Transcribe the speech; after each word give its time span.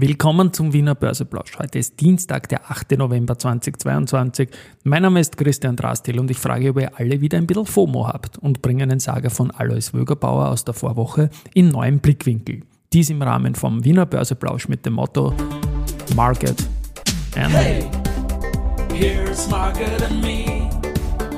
Willkommen 0.00 0.52
zum 0.52 0.72
Wiener 0.72 0.94
Börseplausch. 0.94 1.58
Heute 1.58 1.80
ist 1.80 2.00
Dienstag, 2.00 2.48
der 2.50 2.70
8. 2.70 2.96
November 2.98 3.36
2022. 3.36 4.48
Mein 4.84 5.02
Name 5.02 5.18
ist 5.18 5.36
Christian 5.36 5.74
Drastil 5.74 6.20
und 6.20 6.30
ich 6.30 6.38
frage, 6.38 6.70
ob 6.70 6.78
ihr 6.78 6.96
alle 6.96 7.20
wieder 7.20 7.36
ein 7.36 7.48
bisschen 7.48 7.66
FOMO 7.66 8.06
habt 8.06 8.38
und 8.38 8.62
bringe 8.62 8.84
einen 8.84 9.00
Sager 9.00 9.28
von 9.28 9.50
Alois 9.50 9.92
Wögerbauer 9.92 10.50
aus 10.50 10.64
der 10.64 10.74
Vorwoche 10.74 11.30
in 11.52 11.70
neuen 11.70 11.98
Blickwinkel. 11.98 12.60
Dies 12.92 13.10
im 13.10 13.20
Rahmen 13.22 13.56
vom 13.56 13.84
Wiener 13.84 14.06
Börseplausch 14.06 14.68
mit 14.68 14.86
dem 14.86 14.92
Motto 14.92 15.34
Market 16.14 16.64
and 17.34 17.52
Hey, 17.52 17.90
here's 18.94 19.48
Market 19.50 20.00
and 20.08 20.22
Me, 20.22 20.70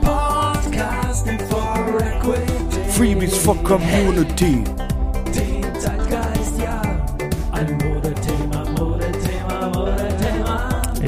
podcasting 0.02 1.40
for 1.48 1.98
equity. 2.02 2.90
Freebies 2.90 3.38
for 3.38 3.56
Community. 3.64 4.64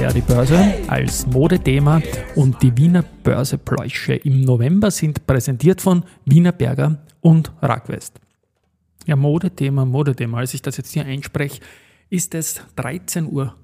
Ja, 0.02 0.12
die 0.12 0.20
Börse 0.20 0.58
als 0.88 1.26
Modethema 1.28 2.02
und 2.34 2.60
die 2.60 2.76
Wiener 2.76 3.04
Börsepläusche 3.22 4.14
im 4.14 4.40
November 4.40 4.90
sind 4.90 5.28
präsentiert 5.28 5.80
von 5.80 6.02
Wiener 6.24 6.50
Berger 6.50 6.98
und 7.20 7.52
Rackwest. 7.62 8.18
Ja, 9.06 9.14
Modethema, 9.14 9.84
Modethema. 9.84 10.38
Als 10.38 10.54
ich 10.54 10.62
das 10.62 10.76
jetzt 10.76 10.90
hier 10.90 11.06
einspreche, 11.06 11.60
ist 12.10 12.34
es 12.34 12.62
13.14 12.76 13.30
Uhr. 13.30 13.54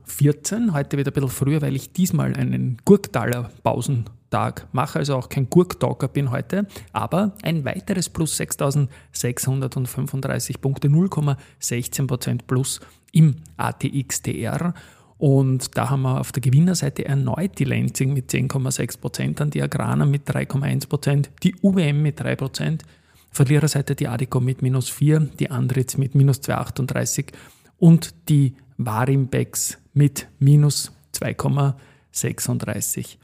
Heute 0.75 0.97
wieder 0.97 1.11
ein 1.11 1.15
bisschen 1.15 1.29
früher, 1.29 1.61
weil 1.61 1.75
ich 1.75 1.93
diesmal 1.93 2.37
einen 2.37 2.77
Gurktaler 2.85 3.51
Pausentag 3.65 4.69
mache, 4.71 5.01
also 5.01 5.17
auch 5.17 5.29
kein 5.29 5.51
Gurktalker 5.51 6.07
bin 6.07 6.31
heute, 6.31 6.69
aber 6.93 7.33
ein 7.43 7.65
weiteres 7.65 8.09
Plus 8.09 8.39
6.635 8.39 10.61
Punkte, 10.61 10.87
0,16% 10.87 12.43
Plus 12.47 12.79
im 13.11 13.35
ATXTR 13.57 14.73
und 15.19 15.77
da 15.77 15.91
haben 15.91 16.03
wir 16.03 16.21
auf 16.21 16.33
der 16.33 16.41
Gewinnerseite 16.41 17.05
erneut 17.05 17.59
die 17.59 17.65
Lenzing 17.65 18.13
mit 18.13 18.31
10,6%, 18.31 19.35
dann 19.35 19.51
die 19.51 19.63
Agrana 19.63 20.07
mit 20.07 20.31
3,1%, 20.31 21.29
die 21.43 21.57
UWM 21.61 22.03
mit 22.03 22.21
3%, 22.21 22.81
Verliererseite 23.31 23.95
die 23.95 24.09
Adico 24.09 24.41
mit 24.41 24.63
minus 24.63 24.89
4, 24.89 25.21
die 25.39 25.51
Andritz 25.51 25.97
mit 25.97 26.15
minus 26.15 26.41
2,38 26.41 27.27
und 27.79 28.15
die 28.29 28.55
Warimbex 28.79 29.79
mit 29.93 30.29
minus 30.39 30.93
2,36% 31.15 33.17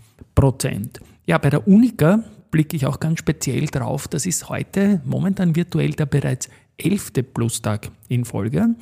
Ja, 1.27 1.39
bei 1.39 1.51
der 1.51 1.69
Unica 1.69 2.25
blicke 2.51 2.77
ich 2.77 2.87
auch 2.87 3.01
ganz 3.01 3.21
speziell 3.21 3.67
drauf. 3.67 4.09
Das 4.09 4.27
ist 4.27 4.49
heute 4.49 5.01
momentan 5.05 5.57
virtuell 5.57 5.93
der 5.93 6.07
bereits 6.07 6.49
elfte 6.77 7.23
Plustag 7.23 7.91
in 8.09 8.25
Folge. 8.25 8.75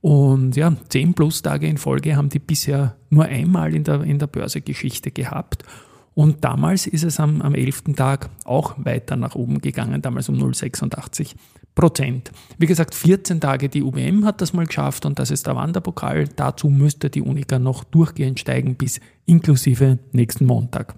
Und 0.00 0.56
ja, 0.56 0.76
zehn 0.88 1.14
Plus-Tage 1.14 1.66
in 1.66 1.78
Folge 1.78 2.16
haben 2.16 2.28
die 2.28 2.38
bisher 2.38 2.96
nur 3.10 3.24
einmal 3.24 3.74
in 3.74 3.84
der, 3.84 4.02
in 4.02 4.18
der 4.18 4.28
Börsegeschichte 4.28 5.10
gehabt. 5.10 5.64
Und 6.14 6.44
damals 6.44 6.86
ist 6.86 7.04
es 7.04 7.20
am, 7.20 7.42
am 7.42 7.54
11. 7.54 7.94
Tag 7.94 8.28
auch 8.44 8.74
weiter 8.78 9.16
nach 9.16 9.34
oben 9.34 9.60
gegangen, 9.60 10.02
damals 10.02 10.28
um 10.28 10.36
0,86 10.36 11.34
Prozent. 11.76 12.32
Wie 12.58 12.66
gesagt, 12.66 12.96
14 12.96 13.40
Tage 13.40 13.68
die 13.68 13.84
UBM 13.84 14.24
hat 14.24 14.40
das 14.40 14.52
mal 14.52 14.66
geschafft 14.66 15.06
und 15.06 15.20
das 15.20 15.30
ist 15.30 15.46
der 15.46 15.54
Wanderpokal. 15.54 16.26
Dazu 16.34 16.70
müsste 16.70 17.08
die 17.08 17.22
Unica 17.22 17.60
noch 17.60 17.84
durchgehend 17.84 18.40
steigen 18.40 18.74
bis 18.74 18.98
inklusive 19.26 20.00
nächsten 20.10 20.44
Montag. 20.44 20.96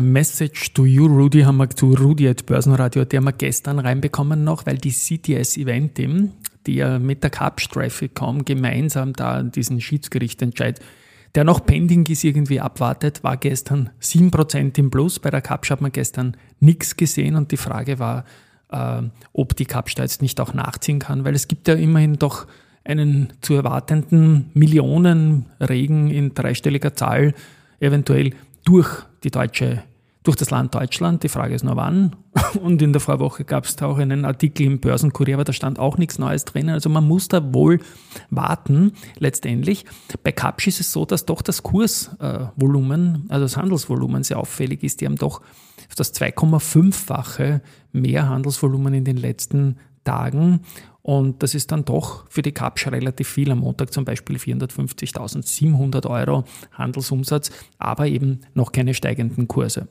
Message 0.00 0.74
to 0.74 0.84
you, 0.84 1.06
Rudy, 1.06 1.42
haben 1.42 1.56
wir 1.56 1.70
zu 1.70 1.94
Rudy 1.94 2.28
at 2.28 2.46
Börsenradio, 2.46 3.04
die 3.04 3.16
haben 3.16 3.24
wir 3.24 3.32
gestern 3.32 3.78
reinbekommen 3.78 4.44
noch, 4.44 4.66
weil 4.66 4.78
die 4.78 4.90
CTS 4.90 5.56
Event 5.56 5.98
die 5.98 6.74
ja 6.74 6.98
mit 6.98 7.22
der 7.22 7.30
Cup-Streife 7.30 8.08
gemeinsam 8.08 9.12
da 9.12 9.42
diesen 9.42 9.80
Schiedsgerichtentscheid, 9.80 10.80
der 11.34 11.44
noch 11.44 11.64
pending 11.64 12.06
ist, 12.06 12.24
irgendwie 12.24 12.60
abwartet, 12.60 13.22
war 13.24 13.36
gestern 13.36 13.90
7% 14.00 14.78
im 14.78 14.90
Plus. 14.90 15.18
Bei 15.18 15.30
der 15.30 15.40
Cup 15.40 15.68
hat 15.68 15.80
man 15.80 15.92
gestern 15.92 16.36
nichts 16.60 16.96
gesehen 16.96 17.36
und 17.36 17.52
die 17.52 17.56
Frage 17.56 17.98
war, 17.98 18.24
äh, 18.70 19.02
ob 19.32 19.56
die 19.56 19.66
Cup 19.66 19.90
jetzt 19.90 20.22
nicht 20.22 20.40
auch 20.40 20.54
nachziehen 20.54 20.98
kann, 20.98 21.24
weil 21.24 21.34
es 21.34 21.48
gibt 21.48 21.68
ja 21.68 21.74
immerhin 21.74 22.14
doch 22.14 22.46
einen 22.84 23.32
zu 23.40 23.54
erwartenden 23.54 24.50
Millionenregen 24.54 26.10
in 26.10 26.34
dreistelliger 26.34 26.94
Zahl 26.94 27.34
eventuell 27.80 28.32
durch 28.64 28.88
die 29.24 29.30
deutsche, 29.30 29.82
durch 30.28 30.36
das 30.36 30.50
Land 30.50 30.74
Deutschland. 30.74 31.22
Die 31.22 31.30
Frage 31.30 31.54
ist 31.54 31.64
nur 31.64 31.76
wann. 31.76 32.14
Und 32.62 32.82
in 32.82 32.92
der 32.92 33.00
Vorwoche 33.00 33.44
gab 33.44 33.64
es 33.64 33.76
da 33.76 33.86
auch 33.86 33.96
einen 33.96 34.26
Artikel 34.26 34.66
im 34.66 34.78
Börsenkurier, 34.78 35.36
aber 35.36 35.44
da 35.44 35.54
stand 35.54 35.78
auch 35.78 35.96
nichts 35.96 36.18
Neues 36.18 36.44
drin. 36.44 36.68
Also 36.68 36.90
man 36.90 37.08
muss 37.08 37.28
da 37.28 37.54
wohl 37.54 37.80
warten 38.28 38.92
letztendlich. 39.18 39.86
Bei 40.22 40.30
Kapsch 40.30 40.66
ist 40.66 40.80
es 40.80 40.92
so, 40.92 41.06
dass 41.06 41.24
doch 41.24 41.40
das 41.40 41.62
Kursvolumen, 41.62 43.24
also 43.30 43.46
das 43.46 43.56
Handelsvolumen 43.56 44.22
sehr 44.22 44.38
auffällig 44.38 44.84
ist. 44.84 45.00
Die 45.00 45.06
haben 45.06 45.16
doch 45.16 45.40
das 45.96 46.14
2,5-fache 46.14 47.62
mehr 47.92 48.28
Handelsvolumen 48.28 48.92
in 48.92 49.04
den 49.04 49.16
letzten 49.16 49.78
Tagen 50.04 50.60
und 51.08 51.42
das 51.42 51.54
ist 51.54 51.72
dann 51.72 51.86
doch 51.86 52.26
für 52.28 52.42
die 52.42 52.52
Kapsch 52.52 52.86
relativ 52.86 53.28
viel. 53.28 53.50
Am 53.50 53.60
Montag 53.60 53.94
zum 53.94 54.04
Beispiel 54.04 54.36
450.700 54.36 56.06
Euro 56.06 56.44
Handelsumsatz, 56.72 57.50
aber 57.78 58.08
eben 58.08 58.40
noch 58.52 58.72
keine 58.72 58.92
steigenden 58.92 59.48
Kurse. 59.48 59.88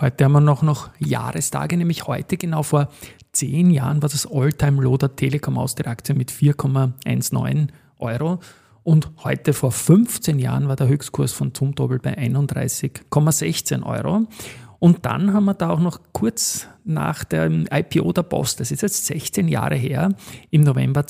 Heute 0.00 0.24
haben 0.24 0.32
wir 0.32 0.40
noch, 0.40 0.62
noch 0.62 0.88
Jahrestage, 0.98 1.76
nämlich 1.76 2.06
heute 2.06 2.38
genau 2.38 2.62
vor 2.62 2.88
zehn 3.32 3.70
Jahren 3.70 4.00
war 4.00 4.08
das 4.08 4.26
All-Time-Low 4.26 4.96
der 4.96 5.14
Telekom 5.14 5.58
aus 5.58 5.74
der 5.74 5.88
Aktie 5.88 6.14
mit 6.14 6.32
4,19 6.32 7.68
Euro. 7.98 8.40
Und 8.82 9.10
heute 9.24 9.52
vor 9.52 9.72
15 9.72 10.38
Jahren 10.38 10.68
war 10.68 10.76
der 10.76 10.88
Höchstkurs 10.88 11.34
von 11.34 11.52
Zumtobel 11.52 11.98
bei 11.98 12.16
31,16 12.16 13.82
Euro. 13.82 14.26
Und 14.78 15.04
dann 15.04 15.34
haben 15.34 15.44
wir 15.44 15.52
da 15.52 15.68
auch 15.68 15.80
noch 15.80 16.00
kurz 16.14 16.66
nach 16.84 17.22
dem 17.24 17.66
IPO 17.70 18.14
der 18.14 18.22
Post, 18.22 18.60
das 18.60 18.70
ist 18.70 18.80
jetzt 18.80 19.04
16 19.04 19.48
Jahre 19.48 19.74
her, 19.74 20.14
im 20.50 20.62
November 20.62 21.06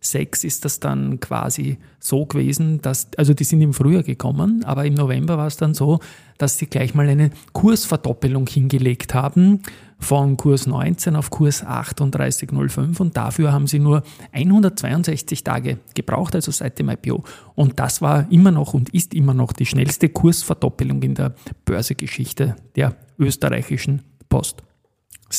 2006 0.00 0.44
ist 0.44 0.64
das 0.64 0.80
dann 0.80 1.20
quasi 1.20 1.78
so 1.98 2.26
gewesen, 2.26 2.80
dass, 2.82 3.08
also 3.16 3.34
die 3.34 3.44
sind 3.44 3.60
im 3.60 3.74
Frühjahr 3.74 4.02
gekommen, 4.02 4.64
aber 4.64 4.84
im 4.84 4.94
November 4.94 5.38
war 5.38 5.46
es 5.46 5.56
dann 5.56 5.74
so, 5.74 6.00
dass 6.38 6.58
sie 6.58 6.66
gleich 6.66 6.94
mal 6.94 7.08
eine 7.08 7.30
Kursverdoppelung 7.52 8.46
hingelegt 8.46 9.14
haben 9.14 9.62
von 9.98 10.36
Kurs 10.36 10.66
19 10.66 11.16
auf 11.16 11.30
Kurs 11.30 11.64
38,05 11.64 13.00
und 13.00 13.16
dafür 13.16 13.52
haben 13.52 13.66
sie 13.66 13.78
nur 13.78 14.02
162 14.32 15.42
Tage 15.42 15.78
gebraucht, 15.94 16.34
also 16.34 16.52
seit 16.52 16.78
dem 16.78 16.90
IPO. 16.90 17.24
Und 17.54 17.80
das 17.80 18.02
war 18.02 18.30
immer 18.30 18.50
noch 18.50 18.74
und 18.74 18.90
ist 18.90 19.14
immer 19.14 19.32
noch 19.34 19.52
die 19.52 19.66
schnellste 19.66 20.10
Kursverdoppelung 20.10 21.02
in 21.02 21.14
der 21.14 21.34
Börsegeschichte 21.64 22.56
der 22.76 22.94
österreichischen 23.18 24.02
Post. 24.28 24.62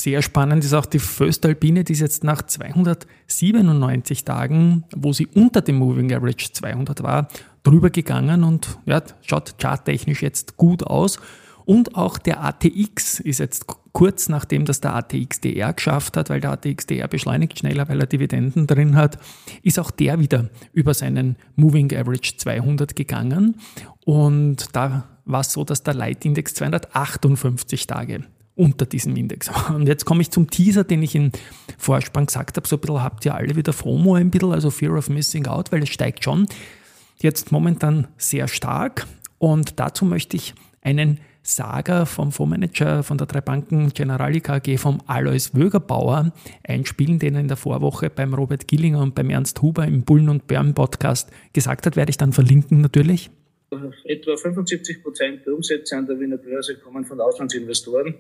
Sehr 0.08 0.22
spannend 0.22 0.64
ist 0.64 0.74
auch 0.74 0.86
die 0.86 1.00
Föstalpine, 1.00 1.84
die 1.84 1.92
ist 1.92 2.00
jetzt 2.00 2.24
nach 2.24 2.42
297 2.42 4.24
Tagen, 4.24 4.86
wo 4.96 5.12
sie 5.12 5.28
unter 5.28 5.60
dem 5.60 5.80
Moving 5.80 6.14
Average 6.14 6.54
200 6.54 7.04
war, 7.04 7.28
drüber 7.64 7.90
gegangen 7.90 8.46
und 8.46 8.80
ja, 8.86 9.04
schaut 9.22 9.56
charttechnisch 9.62 10.22
jetzt 10.22 10.56
gut 10.56 10.82
aus. 10.82 11.20
Und 11.66 11.96
auch 11.96 12.20
der 12.20 12.42
ATX 12.42 13.20
ist 13.20 13.40
jetzt 13.40 13.66
kurz 13.92 14.30
nachdem 14.30 14.64
das 14.64 14.80
der 14.80 14.96
ATXDR 14.96 15.74
geschafft 15.74 16.16
hat, 16.16 16.30
weil 16.30 16.40
der 16.40 16.52
ATXDR 16.52 17.10
beschleunigt 17.10 17.60
schneller, 17.60 17.90
weil 17.90 18.00
er 18.00 18.08
Dividenden 18.08 18.66
drin 18.66 18.96
hat, 18.96 19.20
ist 19.62 19.78
auch 19.78 19.92
der 19.92 20.22
wieder 20.22 20.50
über 20.72 20.94
seinen 20.94 21.36
Moving 21.58 21.94
Average 21.94 22.38
200 22.38 22.96
gegangen. 22.96 23.58
Und 24.06 24.74
da 24.74 25.04
war 25.26 25.42
es 25.42 25.52
so, 25.52 25.66
dass 25.66 25.84
der 25.84 25.96
Leitindex 25.96 26.54
258 26.54 27.88
Tage 27.88 28.24
unter 28.58 28.86
diesem 28.86 29.16
Index. 29.16 29.50
Und 29.70 29.88
jetzt 29.88 30.06
komme 30.06 30.22
ich 30.22 30.32
zum 30.32 30.50
Teaser, 30.50 30.84
den 30.84 31.04
ich 31.04 31.16
in 31.16 31.32
Vorspann 31.78 32.26
gesagt 32.26 32.58
habe. 32.58 32.68
So 32.68 32.76
ein 32.76 32.82
bisschen 32.82 33.04
habt 33.04 33.26
ihr 33.26 33.36
alle 33.36 33.56
wieder 33.56 33.72
FOMO 33.72 34.16
ein 34.16 34.32
bisschen, 34.32 34.52
also 34.52 34.70
Fear 34.70 34.98
of 34.98 35.10
Missing 35.10 35.48
Out, 35.48 35.72
weil 35.72 35.84
es 35.84 35.90
steigt 35.90 36.24
schon 36.24 36.48
jetzt 37.22 37.52
momentan 37.52 38.08
sehr 38.18 38.48
stark. 38.48 39.08
Und 39.40 39.80
dazu 39.80 40.06
möchte 40.06 40.36
ich 40.36 40.54
einen 40.82 41.20
Saga 41.44 42.06
vom 42.06 42.34
Fondsmanager 42.34 43.04
von 43.04 43.18
der 43.18 43.26
drei 43.26 43.40
Banken 43.40 43.94
Generali 43.94 44.42
KG 44.42 44.78
vom 44.78 45.02
Alois 45.08 45.52
Wögerbauer 45.54 46.34
einspielen, 46.68 47.20
den 47.20 47.36
er 47.36 47.42
in 47.42 47.48
der 47.48 47.56
Vorwoche 47.56 48.10
beim 48.10 48.34
Robert 48.34 48.68
Gillinger 48.68 49.00
und 49.00 49.16
beim 49.16 49.30
Ernst 49.30 49.62
Huber 49.62 49.86
im 49.86 50.02
Bullen 50.02 50.28
und 50.28 50.48
Bären 50.48 50.74
Podcast 50.74 51.30
gesagt 51.54 51.86
hat, 51.86 51.96
werde 51.96 52.10
ich 52.10 52.18
dann 52.18 52.34
verlinken 52.34 52.82
natürlich. 52.82 53.30
Etwa 54.06 54.38
75 54.38 55.04
Prozent 55.04 55.46
der 55.46 55.54
Umsätze 55.54 55.98
an 55.98 56.06
der 56.06 56.20
Wiener 56.20 56.38
Börse 56.38 56.78
kommen 56.78 57.04
von 57.04 57.20
Auslandsinvestoren 57.20 58.16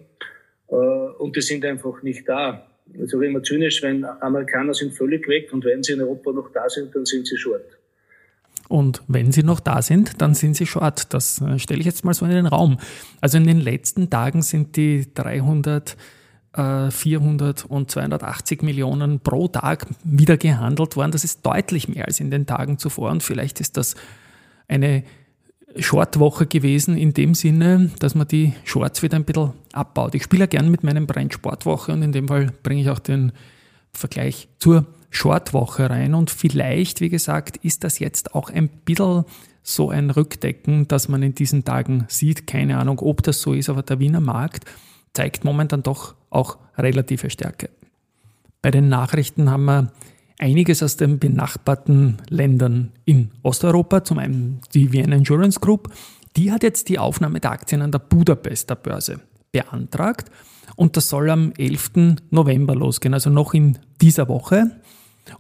äh, 0.67 0.75
und 0.75 1.35
die 1.35 1.41
sind 1.41 1.63
einfach 1.63 2.03
nicht 2.03 2.27
da. 2.27 2.67
Ich 2.94 3.09
sage 3.09 3.27
immer 3.27 3.44
zynisch, 3.44 3.81
wenn 3.81 4.03
Amerikaner 4.03 4.73
sind 4.73 4.94
völlig 4.94 5.27
weg 5.27 5.51
und 5.53 5.63
wenn 5.63 5.83
sie 5.83 5.94
in 5.94 6.01
Europa 6.01 6.31
noch 6.31 6.51
da 6.51 6.69
sind, 6.69 6.94
dann 6.95 7.05
sind 7.05 7.27
sie 7.27 7.38
short. 7.38 7.77
Und 8.69 9.01
wenn 9.07 9.31
sie 9.31 9.44
noch 9.44 9.61
da 9.61 9.81
sind, 9.81 10.21
dann 10.21 10.33
sind 10.33 10.57
sie 10.57 10.65
short. 10.65 11.13
Das 11.13 11.41
äh, 11.41 11.57
stelle 11.59 11.79
ich 11.79 11.85
jetzt 11.85 12.03
mal 12.03 12.13
so 12.13 12.25
in 12.25 12.31
den 12.31 12.47
Raum. 12.47 12.77
Also 13.21 13.38
in 13.38 13.47
den 13.47 13.61
letzten 13.61 14.09
Tagen 14.09 14.41
sind 14.41 14.75
die 14.75 15.07
300 15.13 15.95
400 16.89 17.65
äh, 17.65 17.67
und 17.67 17.91
280 17.91 18.63
Millionen 18.63 19.19
pro 19.19 19.47
Tag 19.47 19.85
wieder 20.03 20.38
gehandelt 20.38 20.95
worden. 20.95 21.11
Das 21.11 21.23
ist 21.23 21.45
deutlich 21.45 21.88
mehr 21.88 22.05
als 22.05 22.19
in 22.19 22.31
den 22.31 22.47
Tagen 22.47 22.79
zuvor 22.79 23.11
und 23.11 23.21
vielleicht 23.21 23.59
ist 23.59 23.77
das 23.77 23.95
eine 24.67 25.03
Shortwoche 25.79 26.45
gewesen 26.45 26.97
in 26.97 27.13
dem 27.13 27.33
Sinne, 27.33 27.91
dass 28.00 28.15
man 28.15 28.27
die 28.27 28.53
Shorts 28.63 29.01
wieder 29.03 29.15
ein 29.15 29.25
bisschen 29.25 29.53
abbaut. 29.74 30.15
Ich 30.15 30.24
spiele 30.24 30.41
ja 30.41 30.47
gern 30.47 30.69
mit 30.69 30.83
meinem 30.83 31.07
Brand 31.07 31.33
Sportwoche 31.33 31.91
und 31.91 32.01
in 32.01 32.12
dem 32.12 32.27
Fall 32.27 32.51
bringe 32.63 32.81
ich 32.81 32.89
auch 32.89 33.00
den 33.00 33.31
Vergleich 33.94 34.47
zur 34.59 34.85
Shortwoche 35.09 35.89
rein 35.89 36.13
und 36.13 36.29
vielleicht, 36.29 37.01
wie 37.01 37.09
gesagt, 37.09 37.57
ist 37.57 37.83
das 37.83 38.00
jetzt 38.00 38.35
auch 38.35 38.50
ein 38.50 38.68
bisschen 38.68 39.25
so 39.63 39.89
ein 39.89 40.09
Rückdecken, 40.09 40.88
das 40.88 41.09
man 41.09 41.24
in 41.24 41.35
diesen 41.35 41.65
Tagen 41.65 42.06
sieht. 42.07 42.47
Keine 42.47 42.77
Ahnung, 42.77 43.00
ob 43.00 43.23
das 43.23 43.41
so 43.41 43.53
ist, 43.53 43.69
aber 43.69 43.83
der 43.83 44.00
Wiener 44.00 44.21
Markt 44.21 44.65
zeigt 45.13 45.44
momentan 45.44 45.83
doch 45.83 46.15
auch 46.30 46.57
relative 46.77 47.30
Stärke. 47.30 47.69
Bei 48.62 48.71
den 48.71 48.89
Nachrichten 48.89 49.50
haben 49.50 49.65
wir 49.65 49.91
einiges 50.38 50.84
aus 50.84 50.98
den 50.98 51.19
benachbarten 51.19 52.18
Ländern 52.30 52.92
in 53.06 53.31
Osteuropa, 53.44 54.04
zum 54.04 54.19
einen 54.19 54.60
die 54.74 54.92
Vienna 54.92 55.16
Insurance 55.16 55.60
Group, 55.60 55.94
die 56.36 56.51
hat 56.51 56.63
jetzt 56.63 56.89
die 56.89 57.00
Aufnahme 57.00 57.39
der 57.39 57.51
Aktien 57.51 57.81
an 57.81 57.92
der 57.92 58.00
Budapester 58.00 58.75
Börse 58.75 59.22
beantragt 59.51 60.30
und 60.75 60.95
das 60.95 61.10
soll 61.10 61.30
am 61.30 61.54
11. 61.57 62.19
November 62.30 62.75
losgehen, 62.75 63.13
also 63.13 63.30
noch 63.30 63.54
in 63.54 63.80
dieser 64.00 64.28
Woche. 64.28 64.72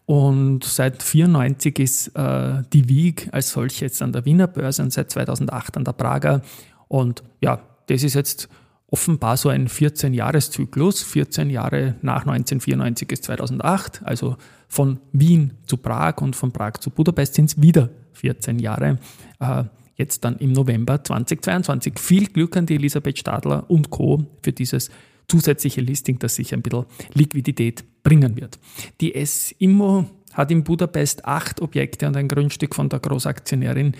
Und 0.05 0.63
seit 0.63 0.95
1994 0.95 1.79
ist 1.79 2.07
äh, 2.15 2.63
die 2.73 2.89
WIG 2.89 3.29
als 3.31 3.51
solche 3.51 3.85
jetzt 3.85 4.01
an 4.01 4.11
der 4.11 4.25
Wiener 4.25 4.47
Börse 4.47 4.81
und 4.81 4.91
seit 4.91 5.11
2008 5.11 5.77
an 5.77 5.85
der 5.85 5.93
Prager. 5.93 6.41
Und 6.87 7.23
ja, 7.39 7.59
das 7.87 8.03
ist 8.03 8.15
jetzt 8.15 8.49
offenbar 8.89 9.37
so 9.37 9.49
ein 9.49 9.67
14-Jahres-Zyklus. 9.67 11.03
14 11.03 11.49
Jahre 11.49 11.95
nach 12.01 12.21
1994 12.21 13.11
ist 13.11 13.23
2008, 13.25 14.01
also 14.03 14.37
von 14.67 14.99
Wien 15.11 15.53
zu 15.65 15.77
Prag 15.77 16.21
und 16.21 16.35
von 16.35 16.51
Prag 16.51 16.73
zu 16.79 16.89
Budapest 16.89 17.35
sind 17.35 17.45
es 17.45 17.61
wieder 17.61 17.89
14 18.13 18.59
Jahre. 18.59 18.99
Äh, 19.39 19.63
jetzt 19.95 20.23
dann 20.23 20.37
im 20.37 20.51
November 20.53 21.03
2022. 21.03 21.99
Viel 21.99 22.27
Glück 22.27 22.55
an 22.55 22.65
die 22.65 22.75
Elisabeth 22.75 23.19
Stadler 23.19 23.69
und 23.69 23.89
Co. 23.89 24.25
für 24.41 24.53
dieses 24.53 24.89
zusätzliche 25.27 25.81
Listing, 25.81 26.19
das 26.19 26.35
sicher 26.35 26.55
ein 26.55 26.61
bisschen 26.61 26.85
Liquidität 27.13 27.83
bringen 28.03 28.37
wird. 28.37 28.59
Die 29.01 29.13
S-Immo 29.15 30.05
hat 30.33 30.51
in 30.51 30.63
Budapest 30.63 31.25
acht 31.25 31.61
Objekte 31.61 32.07
und 32.07 32.15
ein 32.15 32.27
Grundstück 32.27 32.75
von 32.75 32.89
der 32.89 32.99
Großaktionärin 32.99 33.93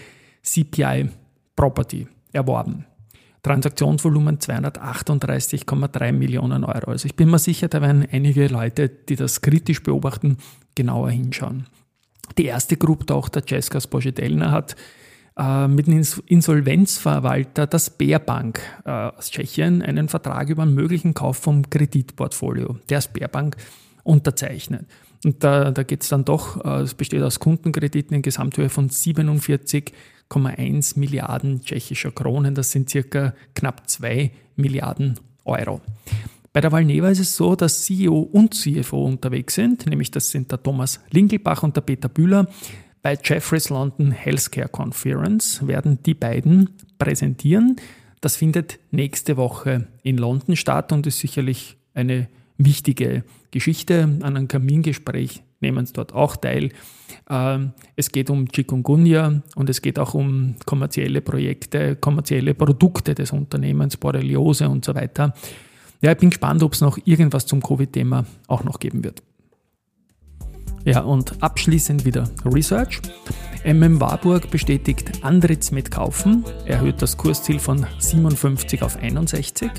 CPI 0.44 1.10
Property 1.56 2.07
erworben. 2.31 2.86
Transaktionsvolumen 3.44 4.39
238,3 4.39 6.12
Millionen 6.12 6.63
Euro. 6.63 6.92
Also 6.92 7.06
ich 7.06 7.16
bin 7.16 7.30
mir 7.30 7.39
sicher, 7.39 7.68
da 7.68 7.81
werden 7.81 8.06
einige 8.12 8.48
Leute, 8.48 8.89
die 8.89 9.16
das 9.16 9.42
kritisch 9.42 9.84
beobachten, 9.84 10.38
genauer 10.75 11.12
hinschauen. 11.12 11.68
Die 12.38 12.45
erste 12.45 12.78
Grupptochter 12.78 13.42
Cesca 13.45 13.80
Spojedelna 13.80 14.51
hat 14.51 14.75
äh, 15.38 15.68
mit 15.68 15.88
dem 15.88 16.04
Insolvenzverwalter 16.25 17.68
der 17.68 17.80
Sperbank 17.80 18.60
äh, 18.86 18.89
aus 18.89 19.31
Tschechien 19.31 19.81
einen 19.81 20.10
Vertrag 20.10 20.50
über 20.50 20.63
einen 20.63 20.74
möglichen 20.74 21.13
Kauf 21.13 21.38
vom 21.38 21.69
Kreditportfolio 21.69 22.78
der 22.90 23.01
Sperbank 23.01 23.56
unterzeichnet. 24.04 24.88
Und 25.24 25.44
da, 25.44 25.72
da 25.72 25.83
geht 25.83 26.04
es 26.04 26.10
dann 26.10 26.25
doch, 26.25 26.63
äh, 26.63 26.81
es 26.81 26.94
besteht 26.94 27.22
aus 27.22 27.40
Kundenkrediten 27.40 28.16
in 28.16 28.22
Gesamthöhe 28.22 28.69
von 28.69 28.90
47,1 30.30 31.00
Milliarden 31.00 31.62
tschechischer 31.62 32.12
Kronen. 32.12 32.56
Das 32.56 32.72
sind 32.72 32.90
circa 32.90 33.34
knapp 33.56 33.90
2 33.90 34.32
Milliarden 34.56 35.20
Euro. 35.46 35.82
Bei 36.54 36.62
der 36.62 36.72
Valneva 36.72 37.10
ist 37.10 37.20
es 37.20 37.36
so, 37.36 37.56
dass 37.56 37.84
CEO 37.84 38.20
und 38.20 38.54
CFO 38.54 39.06
unterwegs 39.06 39.56
sind, 39.56 39.86
nämlich 39.86 40.10
das 40.10 40.32
sind 40.32 40.52
der 40.52 40.62
Thomas 40.62 41.00
Lingelbach 41.12 41.62
und 41.62 41.76
der 41.76 41.82
Peter 41.82 42.10
Bühler. 42.10 42.48
Bei 43.04 43.18
Jeffreys 43.24 43.70
London 43.70 44.12
Healthcare 44.12 44.68
Conference 44.68 45.66
werden 45.68 46.00
die 46.04 46.16
beiden 46.16 46.72
präsentieren. 46.98 47.76
Das 48.22 48.36
findet 48.36 48.80
nächste 48.90 49.38
Woche 49.38 49.88
in 50.02 50.18
London 50.18 50.56
statt 50.56 50.92
und 50.92 51.06
ist 51.06 51.20
sicherlich 51.20 51.78
eine 51.94 52.28
wichtige 52.58 53.24
Geschichte. 53.52 54.04
An 54.04 54.36
einem 54.36 54.48
Kamingespräch 54.48 55.44
nehmen 55.59 55.88
dort 55.94 56.13
auch 56.13 56.36
teil. 56.36 56.69
Ähm, 57.30 57.71
es 57.95 58.12
geht 58.12 58.30
um 58.30 58.48
Chikungunya 58.48 59.42
und 59.56 59.69
es 59.69 59.81
geht 59.81 60.00
auch 60.00 60.13
um 60.13 60.56
kommerzielle 60.65 61.21
Projekte, 61.21 61.95
kommerzielle 61.95 62.54
Produkte 62.54 63.15
des 63.15 63.31
Unternehmens, 63.31 63.98
Borreliose 63.98 64.69
und 64.69 64.86
so 64.86 64.95
weiter. 64.95 65.33
Ja, 66.01 66.12
ich 66.12 66.18
bin 66.18 66.30
gespannt, 66.30 66.62
ob 66.62 66.74
es 66.74 66.81
noch 66.81 66.98
irgendwas 67.06 67.45
zum 67.45 67.62
Covid-Thema 67.62 68.25
auch 68.48 68.63
noch 68.63 68.80
geben 68.80 69.04
wird. 69.04 69.24
Ja, 70.86 71.01
und 71.01 71.44
abschließend 71.44 72.06
wieder 72.06 72.30
Research. 72.45 73.01
MM 73.65 74.00
Warburg 74.00 74.50
bestätigt 74.50 75.21
Andritz 75.21 75.71
mit 75.71 75.92
Kaufen, 75.92 76.45
erhöht 76.65 77.01
das 77.01 77.18
Kursziel 77.18 77.59
von 77.59 77.86
57 78.00 78.83
auf 78.83 78.95
61. 78.95 79.69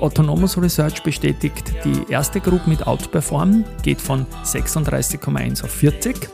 Autonomous 0.00 0.56
Research 0.56 1.02
bestätigt 1.02 1.72
die 1.84 2.10
erste 2.10 2.40
Group 2.40 2.66
mit 2.66 2.86
Outperform, 2.86 3.64
geht 3.82 4.00
von 4.00 4.26
36,1 4.44 5.64
auf 5.64 5.70
40. 5.70 6.28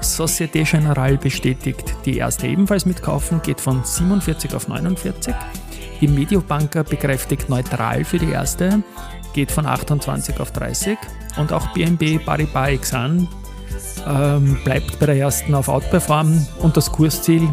Societe 0.00 0.62
Generale 0.62 1.16
bestätigt 1.16 1.94
die 2.04 2.18
erste 2.18 2.46
ebenfalls 2.46 2.86
mit 2.86 3.02
Kaufen, 3.02 3.42
geht 3.42 3.60
von 3.60 3.82
47 3.84 4.54
auf 4.54 4.68
49. 4.68 5.34
Die 6.00 6.08
Mediobanker 6.08 6.84
bekräftigt 6.84 7.48
neutral 7.48 8.04
für 8.04 8.18
die 8.18 8.30
erste, 8.30 8.82
geht 9.32 9.50
von 9.50 9.66
28 9.66 10.38
auf 10.38 10.52
30. 10.52 10.96
Und 11.36 11.52
auch 11.52 11.72
BNB 11.72 12.24
Paribas 12.24 12.68
Exan 12.68 13.28
ähm, 14.06 14.58
bleibt 14.64 14.98
bei 14.98 15.06
der 15.06 15.16
ersten 15.16 15.54
auf 15.54 15.68
Outperform 15.68 16.46
und 16.60 16.76
das 16.76 16.92
Kursziel 16.92 17.48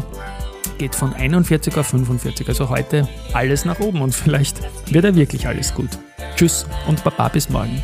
geht 0.78 0.94
von 0.94 1.12
41 1.12 1.76
auf 1.76 1.88
45. 1.88 2.48
Also 2.48 2.68
heute 2.68 3.08
alles 3.32 3.64
nach 3.64 3.80
oben 3.80 4.02
und 4.02 4.14
vielleicht 4.14 4.60
wird 4.92 5.04
ja 5.04 5.14
wirklich 5.14 5.46
alles 5.46 5.74
gut. 5.74 5.90
Tschüss 6.36 6.66
und 6.86 7.02
Baba 7.04 7.28
bis 7.28 7.48
morgen. 7.48 7.82